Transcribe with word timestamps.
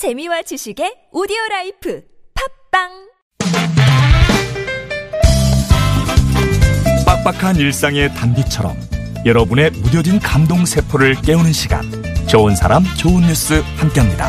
재미와 0.00 0.40
지식의 0.40 1.10
오디오 1.12 1.36
life 1.50 2.00
팟빵 2.72 2.88
빡빡한 7.04 7.56
일상의 7.56 8.08
단비처럼 8.14 8.74
여러분의 9.26 9.72
무뎌진 9.72 10.18
감동 10.18 10.64
세포를 10.64 11.16
깨우는 11.20 11.52
시간 11.52 11.82
좋은 12.26 12.56
사람 12.56 12.82
좋은 12.96 13.20
뉴스 13.26 13.62
함께합니다. 13.76 14.26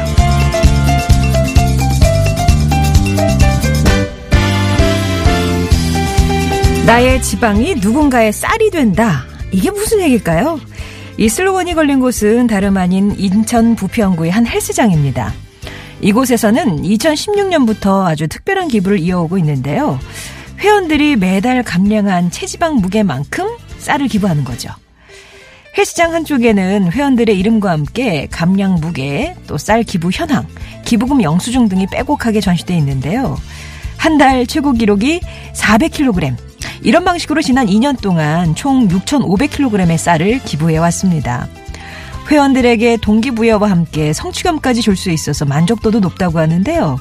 나의 6.85 7.21
지방이 7.21 7.75
누군가의 7.75 8.33
쌀이 8.33 8.71
된다. 8.71 9.23
이게 9.53 9.71
무슨 9.71 10.01
얘기일까요? 10.01 10.59
이 11.17 11.29
슬로건이 11.29 11.75
걸린 11.75 12.01
곳은 12.01 12.47
다름 12.47 12.75
아닌 12.75 13.15
인천 13.17 13.77
부평구의 13.77 14.31
한 14.31 14.45
헬스장입니다. 14.45 15.33
이곳에서는 16.01 16.81
2016년부터 16.83 18.05
아주 18.05 18.27
특별한 18.27 18.67
기부를 18.67 18.99
이어오고 18.99 19.37
있는데요. 19.39 19.99
회원들이 20.59 21.15
매달 21.15 21.63
감량한 21.63 22.31
체지방 22.31 22.75
무게만큼 22.75 23.47
쌀을 23.79 24.07
기부하는 24.07 24.43
거죠. 24.43 24.69
헬스장 25.77 26.13
한쪽에는 26.13 26.91
회원들의 26.91 27.37
이름과 27.39 27.71
함께 27.71 28.27
감량 28.29 28.75
무게, 28.75 29.35
또 29.47 29.57
쌀 29.57 29.83
기부 29.83 30.09
현황, 30.11 30.45
기부금 30.85 31.23
영수증 31.23 31.69
등이 31.69 31.87
빼곡하게 31.87 32.41
전시되어 32.41 32.75
있는데요. 32.77 33.37
한 33.97 34.17
달 34.17 34.45
최고 34.47 34.73
기록이 34.73 35.21
400kg. 35.53 36.35
이런 36.83 37.05
방식으로 37.05 37.41
지난 37.41 37.67
2년 37.67 38.01
동안 38.01 38.55
총 38.55 38.87
6,500kg의 38.87 39.97
쌀을 39.97 40.39
기부해 40.39 40.77
왔습니다. 40.79 41.47
회원들에게 42.29 42.97
동기부여와 43.01 43.69
함께 43.69 44.13
성취감까지 44.13 44.81
줄 44.81 44.95
수 44.95 45.09
있어서 45.09 45.45
만족도도 45.45 45.99
높다고 45.99 46.39
하는데요. 46.39 46.99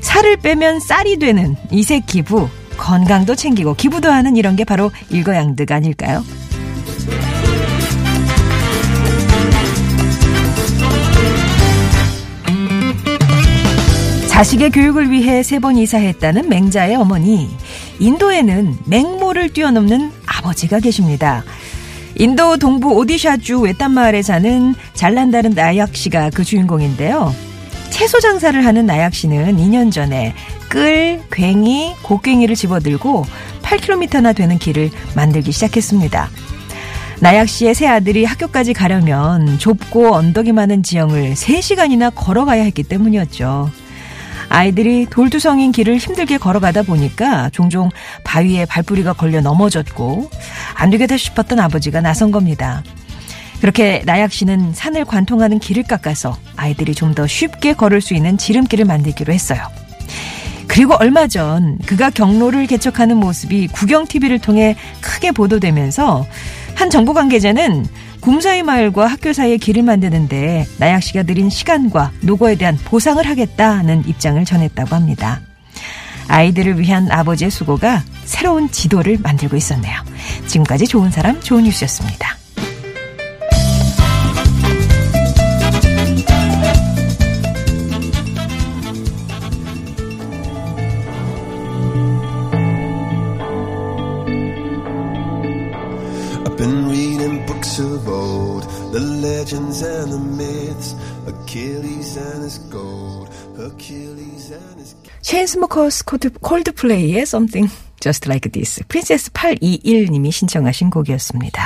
살을 0.00 0.36
빼면 0.38 0.80
쌀이 0.80 1.18
되는 1.18 1.56
이색 1.70 2.06
기부, 2.06 2.48
건강도 2.76 3.34
챙기고 3.34 3.74
기부도 3.74 4.10
하는 4.10 4.36
이런 4.36 4.56
게 4.56 4.64
바로 4.64 4.90
일거양득 5.10 5.70
아닐까요? 5.72 6.22
자식의 14.28 14.70
교육을 14.70 15.10
위해 15.10 15.42
세 15.42 15.58
번 15.60 15.76
이사했다는 15.76 16.48
맹자의 16.48 16.96
어머니. 16.96 17.50
인도에는 17.98 18.78
맹모를 18.86 19.50
뛰어넘는 19.50 20.10
아버지가 20.26 20.80
계십니다. 20.80 21.44
인도 22.20 22.58
동부 22.58 22.96
오디샤주 22.96 23.62
외딴 23.62 23.92
마을에 23.92 24.20
사는 24.20 24.74
잘난다른 24.92 25.52
나약 25.52 25.96
씨가 25.96 26.28
그 26.28 26.44
주인공인데요. 26.44 27.34
채소 27.88 28.20
장사를 28.20 28.62
하는 28.62 28.84
나약 28.84 29.14
씨는 29.14 29.56
2년 29.56 29.90
전에 29.90 30.34
끌, 30.68 31.22
괭이, 31.30 31.94
곡괭이를 32.02 32.54
집어들고 32.56 33.24
8km나 33.62 34.36
되는 34.36 34.58
길을 34.58 34.90
만들기 35.16 35.50
시작했습니다. 35.50 36.28
나약 37.20 37.48
씨의 37.48 37.74
세 37.74 37.86
아들이 37.86 38.26
학교까지 38.26 38.74
가려면 38.74 39.58
좁고 39.58 40.12
언덕이 40.12 40.52
많은 40.52 40.82
지형을 40.82 41.32
3시간이나 41.32 42.12
걸어가야 42.14 42.64
했기 42.64 42.82
때문이었죠. 42.82 43.70
아이들이 44.50 45.06
돌투성인 45.08 45.70
길을 45.72 45.96
힘들게 45.96 46.36
걸어가다 46.36 46.82
보니까 46.82 47.48
종종 47.50 47.88
바위에 48.24 48.66
발뿌리가 48.66 49.12
걸려 49.14 49.40
넘어졌고 49.40 50.28
안 50.74 50.90
되겠다 50.90 51.16
싶었던 51.16 51.58
아버지가 51.60 52.00
나선 52.00 52.30
겁니다. 52.32 52.82
그렇게 53.60 54.02
나약 54.06 54.32
씨는 54.32 54.72
산을 54.74 55.04
관통하는 55.04 55.58
길을 55.60 55.84
깎아서 55.84 56.36
아이들이 56.56 56.94
좀 56.94 57.14
더 57.14 57.26
쉽게 57.26 57.74
걸을 57.74 58.00
수 58.00 58.14
있는 58.14 58.38
지름길을 58.38 58.84
만들기로 58.84 59.32
했어요. 59.32 59.60
그리고 60.66 60.94
얼마 60.98 61.26
전 61.26 61.78
그가 61.86 62.10
경로를 62.10 62.66
개척하는 62.66 63.16
모습이 63.16 63.66
구경 63.68 64.06
TV를 64.06 64.38
통해 64.38 64.76
크게 65.00 65.32
보도되면서 65.32 66.26
한 66.76 66.90
정부 66.90 67.12
관계자는 67.12 67.86
굼사이 68.20 68.62
마을과 68.62 69.06
학교 69.06 69.32
사이의 69.32 69.58
길을 69.58 69.82
만드는데 69.82 70.66
나약 70.78 71.02
씨가 71.02 71.22
들인 71.22 71.48
시간과 71.48 72.12
노고에 72.22 72.54
대한 72.56 72.76
보상을 72.76 73.24
하겠다는 73.24 74.04
입장을 74.06 74.44
전했다고 74.44 74.94
합니다. 74.94 75.40
아이들을 76.28 76.78
위한 76.78 77.10
아버지의 77.10 77.50
수고가 77.50 78.02
새로운 78.24 78.70
지도를 78.70 79.18
만들고 79.22 79.56
있었네요. 79.56 79.94
지금까지 80.46 80.86
좋은 80.86 81.10
사람 81.10 81.40
좋은 81.40 81.64
뉴스였습니다. 81.64 82.39
Books 97.70 97.78
of 97.78 98.08
old, 98.08 98.62
the 98.92 99.00
legends 99.00 99.82
and 99.82 100.12
the 100.12 100.18
myths, 100.18 100.94
Achilles 101.26 102.16
and 102.16 102.42
his 102.42 102.58
gold, 102.70 103.30
Achilles 103.58 104.52
and 104.52 104.80
his 104.80 104.96
체인스모커스 105.22 106.04
콜드플레이의 106.40 107.22
Something 107.22 107.70
Just 108.00 108.28
Like 108.28 108.50
This 108.50 108.82
프린세스 108.88 109.30
821님이 109.32 110.32
신청하신 110.32 110.90
곡이었습니다. 110.90 111.62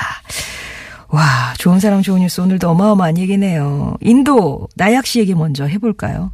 와 1.09 1.55
좋은 1.59 1.81
사람 1.81 2.03
좋은 2.03 2.21
뉴스 2.21 2.41
오늘도 2.41 2.69
어마어마한 2.69 3.19
얘기네요. 3.19 3.97
인도 4.01 4.69
나약 4.77 5.07
씨 5.07 5.21
얘기 5.21 5.35
먼저 5.35 5.65
해볼까요? 5.65 6.33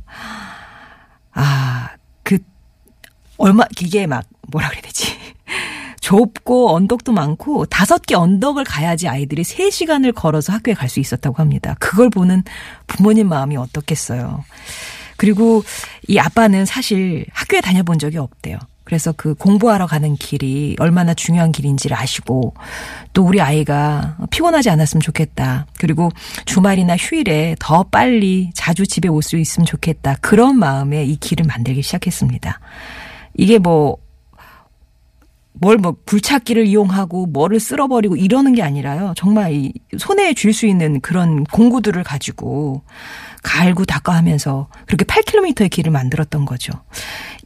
아 1.33 1.91
그 2.25 2.39
얼마 3.37 3.65
이게 3.79 4.07
막 4.07 4.25
뭐라 4.49 4.69
그래야 4.69 4.83
되지? 4.83 5.10
좁고 6.11 6.75
언덕도 6.75 7.13
많고 7.13 7.67
다섯 7.67 8.03
개 8.05 8.17
언덕을 8.17 8.65
가야지 8.65 9.07
아이들이 9.07 9.43
3시간을 9.43 10.13
걸어서 10.13 10.53
학교에 10.53 10.75
갈 10.75 10.89
수 10.91 10.99
있었다고 10.99 11.37
합니다. 11.37 11.77
그걸 11.79 12.11
보는 12.11 12.43
부모님 12.89 13.29
마음이 13.29 13.57
어떻겠어요. 13.57 14.43
그리고 15.17 15.63
이 16.09 16.19
아빠는 16.19 16.65
사실 16.67 17.27
학교에 17.33 17.61
다녀본 17.61 18.01
적이 18.01 18.19
없대요. 18.19 18.59
그래서 18.83 19.13
그 19.17 19.35
공부하러 19.37 19.87
가는 19.87 20.17
길이 20.17 20.75
얼마나 20.81 21.15
중요한 21.15 21.53
길인지를 21.53 21.97
아시고 21.97 22.55
또 23.13 23.23
우리 23.23 23.41
아이가 23.41 24.17
피곤하지 24.31 24.69
않았으면 24.69 25.01
좋겠다. 25.03 25.69
그리고 25.79 26.11
주말이나 26.45 26.97
휴일에 26.97 27.55
더 27.61 27.85
빨리 27.85 28.51
자주 28.57 28.85
집에 28.85 29.09
올 29.09 29.23
수 29.23 29.37
있으면 29.37 29.65
좋겠다. 29.65 30.17
그런 30.21 30.59
마음에 30.59 31.05
이 31.05 31.15
길을 31.15 31.47
만들기 31.47 31.83
시작했습니다. 31.83 32.59
이게 33.35 33.59
뭐 33.59 33.99
뭘뭐 35.61 35.97
굴착기를 36.07 36.67
이용하고 36.67 37.27
뭐를 37.27 37.61
쓸어버리고 37.61 38.17
이러는 38.17 38.55
게 38.55 38.63
아니라요. 38.63 39.13
정말 39.17 39.53
이 39.53 39.73
손에 39.99 40.33
쥘 40.35 40.53
수 40.53 40.67
있는 40.67 41.01
그런 41.01 41.45
공구들을 41.45 42.03
가지고 42.03 42.83
갈고 43.43 43.85
닦아 43.85 44.13
하면서 44.15 44.69
그렇게 44.87 45.05
8km의 45.05 45.71
길을 45.71 45.93
만들었던 45.93 46.45
거죠. 46.45 46.73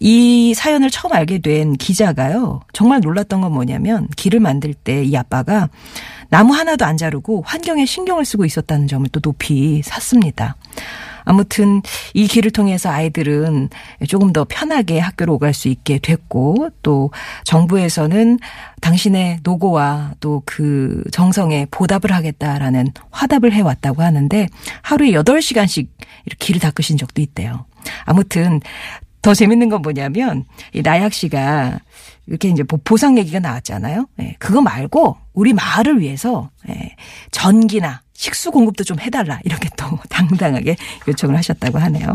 이 0.01 0.55
사연을 0.55 0.91
처음 0.91 1.13
알게 1.13 1.39
된 1.39 1.75
기자가요. 1.75 2.61
정말 2.73 3.01
놀랐던 3.01 3.41
건 3.41 3.53
뭐냐면 3.53 4.09
길을 4.17 4.41
만들 4.41 4.75
때 4.75 5.05
이 5.05 5.17
아빠가 5.17 5.69
나무 6.31 6.55
하나도 6.55 6.85
안 6.85 6.97
자르고 6.97 7.43
환경에 7.47 7.85
신경을 7.85 8.25
쓰고 8.25 8.45
있었다는 8.45 8.87
점을 8.89 9.09
또 9.11 9.21
높이 9.21 9.83
샀습니다. 9.83 10.57
아무튼 11.25 11.83
이 12.13 12.27
길을 12.27 12.51
통해서 12.53 12.91
아이들은 12.91 13.71
조금 14.09 14.33
더 14.33 14.45
편하게 14.49 14.99
학교로 15.01 15.35
오갈 15.35 15.53
수 15.53 15.69
있게 15.69 15.99
됐고 15.99 16.71
또 16.83 17.11
정부에서는 17.45 18.39
당신의 18.81 19.41
노고와 19.43 20.13
또 20.21 20.45
그 20.47 21.03
정성에 21.11 21.67
보답을 21.71 22.13
하겠다라는 22.13 22.89
화답을 23.11 23.53
해왔다고 23.53 24.03
하는데 24.03 24.49
하루에 24.83 25.11
8시간씩 25.13 25.89
이렇게 26.27 26.47
길을 26.47 26.61
닦으신 26.61 26.97
적도 26.97 27.23
있대요. 27.23 27.65
아무튼 28.05 28.61
더 29.23 29.35
재밌는 29.35 29.69
건 29.69 29.83
뭐냐면 29.83 30.45
이 30.73 30.83
나약 30.83 31.13
씨가 31.13 31.79
이렇게 32.27 32.49
이제 32.49 32.63
보상 32.63 33.19
얘기가 33.19 33.41
나왔잖아요. 33.41 34.07
예, 34.21 34.37
그거 34.39 34.61
말고 34.61 35.17
우리 35.33 35.53
마을을 35.53 36.01
위해서 36.01 36.51
예, 36.69 36.95
전기나 37.31 38.03
식수 38.15 38.51
공급도 38.51 38.85
좀 38.85 38.99
해달라 39.01 39.41
이렇게 39.45 39.69
또 39.77 39.99
당당하게 40.09 40.77
요청을 41.09 41.37
하셨다고 41.37 41.79
하네요. 41.79 42.13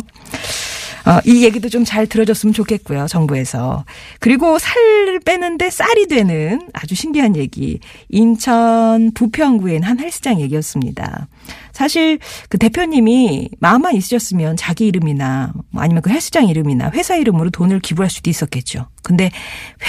어, 1.10 1.20
이 1.26 1.44
얘기도 1.44 1.68
좀 1.70 1.80
잘 1.90 2.06
들어줬으면 2.06 2.54
좋겠고요, 2.54 3.08
정부에서. 3.08 3.84
그리고 4.20 4.60
살을 4.60 5.20
빼는데 5.22 5.72
쌀이 5.72 6.08
되는 6.08 6.62
아주 6.72 6.94
신기한 6.94 7.36
얘기. 7.36 7.80
인천 8.10 9.12
부평구엔 9.16 9.82
한 9.82 10.00
헬스장 10.00 10.40
얘기였습니다. 10.40 11.28
사실 11.72 12.20
그 12.50 12.60
대표님이 12.60 13.50
마음만 13.60 13.96
있으셨으면 13.96 14.56
자기 14.56 14.86
이름이나 14.86 15.54
뭐 15.72 15.82
아니면 15.82 16.04
그 16.04 16.12
헬스장 16.12 16.48
이름이나 16.48 16.92
회사 16.92 17.16
이름으로 17.16 17.50
돈을 17.50 17.80
기부할 17.80 18.10
수도 18.12 18.30
있었겠죠. 18.30 18.88
근데 19.02 19.32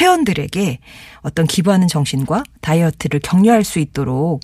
회원들에게 0.01 0.79
어떤 1.21 1.47
기부하는 1.47 1.89
정신과 1.89 2.45
다이어트를 2.63 3.21
격려할 3.21 3.65
수 3.65 3.79
있도록 3.79 4.41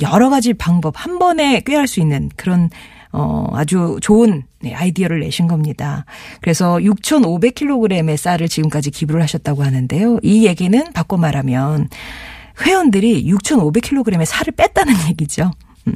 여러 0.00 0.30
가지 0.30 0.52
방법 0.52 0.94
한 0.96 1.18
번에 1.18 1.60
꾀할 1.60 1.88
수 1.88 1.98
있는 1.98 2.30
그런 2.36 2.70
어, 3.12 3.46
아주 3.52 3.98
좋은 4.00 4.44
네, 4.60 4.74
아이디어를 4.74 5.20
내신 5.20 5.46
겁니다. 5.46 6.04
그래서 6.40 6.76
6,500kg의 6.76 8.16
쌀을 8.16 8.48
지금까지 8.48 8.90
기부를 8.90 9.22
하셨다고 9.22 9.62
하는데요. 9.64 10.18
이 10.22 10.46
얘기는 10.46 10.92
바꿔 10.92 11.16
말하면 11.16 11.88
회원들이 12.60 13.24
6,500kg의 13.32 14.24
살을 14.24 14.52
뺐다는 14.56 14.94
얘기죠. 15.08 15.50
음. 15.86 15.94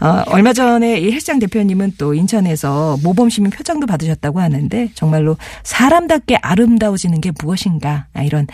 어, 0.00 0.24
얼마 0.28 0.52
전에 0.52 0.98
이 0.98 1.12
헬스장 1.12 1.38
대표님은 1.38 1.94
또 1.98 2.14
인천에서 2.14 2.96
모범 3.02 3.28
시민 3.28 3.50
표창도 3.50 3.86
받으셨다고 3.86 4.40
하는데 4.40 4.88
정말로 4.94 5.36
사람답게 5.62 6.36
아름다워지는 6.36 7.20
게 7.20 7.30
무엇인가 7.38 8.06
아, 8.14 8.22
이런 8.22 8.46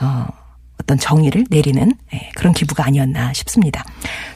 어, 0.00 0.26
어떤 0.80 0.98
정의를 0.98 1.46
내리는 1.50 1.92
예, 2.12 2.30
그런 2.36 2.52
기부가 2.52 2.86
아니었나 2.86 3.32
싶습니다. 3.32 3.84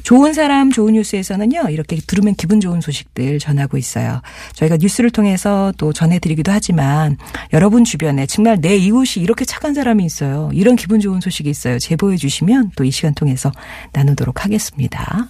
좋은 0.02 0.32
사람 0.32 0.72
좋은 0.72 0.94
뉴스에서는요 0.94 1.66
이렇게 1.70 1.96
들으면 1.96 2.34
기분 2.34 2.60
좋은 2.60 2.80
소식들 2.80 3.38
전하고 3.38 3.76
있어요. 3.76 4.22
저희가 4.54 4.78
뉴스를 4.80 5.10
통해서 5.10 5.72
또 5.76 5.92
전해드리기도 5.92 6.50
하지만 6.50 7.16
여러분 7.52 7.84
주변에 7.84 8.26
정말 8.26 8.60
내 8.60 8.76
이웃이 8.76 9.22
이렇게 9.22 9.44
착한 9.44 9.74
사람이 9.74 10.04
있어요. 10.04 10.50
이런 10.52 10.76
기분 10.76 11.00
좋은 11.00 11.20
소식이 11.20 11.48
있어요. 11.50 11.78
제보해 11.78 12.16
주시면 12.16 12.72
또 12.76 12.88
이 12.88 12.90
시간 12.90 13.12
통해서 13.12 13.52
나누도록 13.92 14.44
하겠습니다. 14.44 15.26